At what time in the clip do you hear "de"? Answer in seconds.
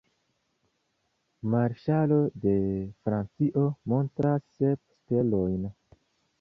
2.47-2.55